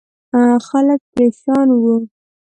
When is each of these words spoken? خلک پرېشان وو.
خلک 0.67 0.99
پرېشان 1.11 1.67
وو. 1.81 1.93